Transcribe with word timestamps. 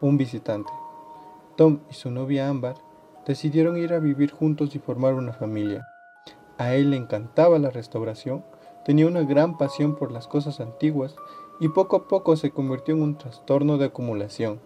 un 0.00 0.16
visitante. 0.16 0.72
Tom 1.56 1.80
y 1.90 1.94
su 1.94 2.10
novia 2.10 2.48
Ámbar 2.48 2.76
decidieron 3.26 3.76
ir 3.76 3.92
a 3.92 3.98
vivir 3.98 4.32
juntos 4.32 4.74
y 4.74 4.78
formar 4.78 5.14
una 5.14 5.32
familia. 5.32 5.86
A 6.58 6.74
él 6.74 6.90
le 6.90 6.96
encantaba 6.96 7.58
la 7.58 7.70
restauración, 7.70 8.44
tenía 8.84 9.06
una 9.06 9.22
gran 9.22 9.58
pasión 9.58 9.96
por 9.96 10.10
las 10.10 10.26
cosas 10.26 10.60
antiguas 10.60 11.16
y 11.60 11.68
poco 11.68 11.96
a 11.96 12.08
poco 12.08 12.36
se 12.36 12.50
convirtió 12.50 12.94
en 12.94 13.02
un 13.02 13.18
trastorno 13.18 13.76
de 13.76 13.86
acumulación. 13.86 14.60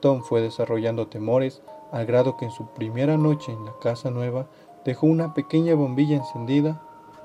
Tom 0.00 0.22
fue 0.22 0.42
desarrollando 0.42 1.06
temores 1.06 1.62
al 1.90 2.06
grado 2.06 2.36
que 2.36 2.46
en 2.46 2.50
su 2.50 2.66
primera 2.74 3.16
noche 3.16 3.52
en 3.52 3.64
la 3.64 3.72
casa 3.80 4.10
nueva 4.10 4.46
dejó 4.84 5.06
una 5.06 5.32
pequeña 5.32 5.74
bombilla 5.74 6.16
encendida 6.16 6.82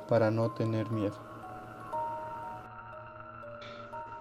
para 0.08 0.32
no 0.32 0.52
tener 0.52 0.92
miedo. 0.92 1.27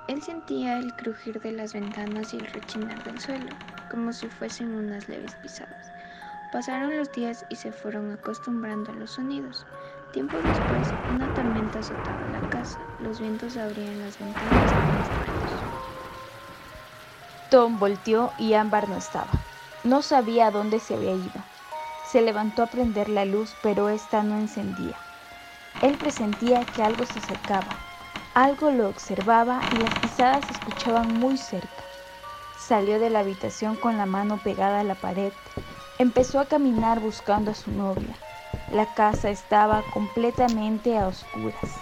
Él 0.08 0.22
sentía 0.22 0.78
el 0.78 0.94
crujir 0.94 1.40
de 1.40 1.50
las 1.50 1.72
ventanas 1.72 2.32
y 2.32 2.38
el 2.38 2.46
rechinar 2.46 3.02
del 3.02 3.18
suelo, 3.18 3.52
como 3.90 4.12
si 4.12 4.28
fuesen 4.28 4.72
unas 4.74 5.08
leves 5.08 5.34
pisadas. 5.42 5.90
Pasaron 6.52 6.96
los 6.96 7.10
días 7.12 7.44
y 7.48 7.56
se 7.56 7.72
fueron 7.72 8.12
acostumbrando 8.12 8.92
a 8.92 8.94
los 8.94 9.10
sonidos. 9.10 9.66
Tiempo 10.12 10.40
después, 10.42 10.94
una 11.08 11.34
tormenta 11.34 11.80
azotaba 11.80 12.26
la 12.28 12.40
casa. 12.48 12.78
Los 13.00 13.20
vientos 13.20 13.56
abrían 13.56 13.98
las 13.98 14.18
ventanas 14.18 14.72
con 14.72 14.96
estruendos. 14.96 15.64
Tom 17.50 17.78
volteó 17.78 18.32
y 18.38 18.54
Ámbar 18.54 18.88
no 18.88 18.96
estaba. 18.96 19.30
No 19.82 20.02
sabía 20.02 20.46
a 20.46 20.50
dónde 20.52 20.78
se 20.78 20.94
había 20.94 21.14
ido. 21.14 21.44
Se 22.10 22.22
levantó 22.22 22.62
a 22.62 22.66
prender 22.68 23.08
la 23.08 23.24
luz, 23.24 23.56
pero 23.60 23.88
ésta 23.88 24.22
no 24.22 24.38
encendía. 24.38 24.96
Él 25.82 25.96
presentía 25.96 26.64
que 26.64 26.82
algo 26.82 27.04
se 27.04 27.18
acercaba. 27.18 27.85
Algo 28.36 28.70
lo 28.70 28.90
observaba 28.90 29.62
y 29.72 29.76
las 29.76 29.94
pisadas 30.02 30.44
se 30.44 30.52
escuchaban 30.52 31.08
muy 31.08 31.38
cerca. 31.38 31.82
Salió 32.58 33.00
de 33.00 33.08
la 33.08 33.20
habitación 33.20 33.76
con 33.76 33.96
la 33.96 34.04
mano 34.04 34.38
pegada 34.44 34.80
a 34.80 34.84
la 34.84 34.94
pared. 34.94 35.32
Empezó 35.98 36.38
a 36.38 36.44
caminar 36.44 37.00
buscando 37.00 37.52
a 37.52 37.54
su 37.54 37.70
novia. 37.70 38.14
La 38.70 38.92
casa 38.92 39.30
estaba 39.30 39.82
completamente 39.94 40.98
a 40.98 41.08
oscuras. 41.08 41.80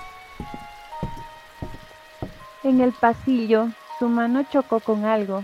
En 2.63 2.81
el 2.81 2.93
pasillo, 2.93 3.67
su 3.99 4.09
mano 4.09 4.45
chocó 4.45 4.79
con 4.79 5.07
algo. 5.07 5.43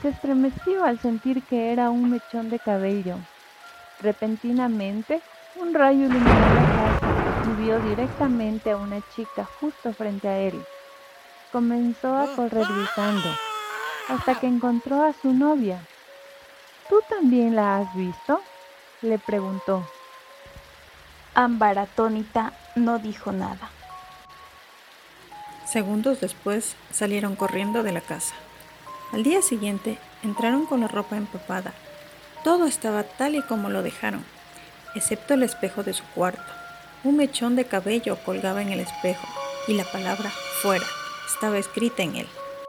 Se 0.00 0.08
estremeció 0.08 0.84
al 0.84 0.98
sentir 1.00 1.42
que 1.44 1.70
era 1.70 1.90
un 1.90 2.08
mechón 2.08 2.48
de 2.48 2.58
cabello. 2.60 3.18
Repentinamente, 4.00 5.20
un 5.60 5.74
rayo 5.74 6.06
iluminó 6.06 6.48
la 6.48 6.64
y 7.46 7.62
vio 7.62 7.80
directamente 7.80 8.70
a 8.70 8.76
una 8.76 9.00
chica 9.14 9.48
justo 9.60 9.92
frente 9.92 10.28
a 10.28 10.38
él. 10.38 10.64
Comenzó 11.52 12.16
a 12.16 12.26
correr 12.34 12.66
gritando, 12.66 13.28
hasta 14.08 14.38
que 14.40 14.46
encontró 14.46 15.04
a 15.04 15.12
su 15.12 15.32
novia. 15.32 15.80
¿Tú 16.88 17.00
también 17.08 17.56
la 17.56 17.78
has 17.78 17.94
visto? 17.94 18.40
le 19.02 19.18
preguntó. 19.18 19.86
Ámbar 21.34 21.78
atónita 21.78 22.52
no 22.74 22.98
dijo 22.98 23.32
nada. 23.32 23.70
Segundos 25.66 26.20
después 26.20 26.76
salieron 26.92 27.36
corriendo 27.36 27.82
de 27.82 27.92
la 27.92 28.00
casa. 28.00 28.34
Al 29.12 29.22
día 29.22 29.42
siguiente 29.42 29.98
entraron 30.22 30.66
con 30.66 30.80
la 30.80 30.88
ropa 30.88 31.16
empapada 31.16 31.72
todo 32.44 32.66
estaba 32.66 33.04
tal 33.04 33.36
y 33.36 33.42
como 33.42 33.70
lo 33.70 33.82
dejaron, 33.82 34.22
excepto 34.94 35.32
el 35.32 35.42
espejo 35.42 35.82
de 35.82 35.94
su 35.94 36.04
cuarto. 36.14 36.42
Un 37.04 37.16
mechón 37.16 37.54
de 37.54 37.66
cabello 37.66 38.16
colgaba 38.24 38.62
en 38.62 38.70
el 38.70 38.80
espejo 38.80 39.26
y 39.68 39.74
la 39.74 39.84
palabra 39.84 40.30
fuera 40.62 40.86
estaba 41.26 41.58
escrita 41.58 42.02
en 42.02 42.16
él. 42.16 42.26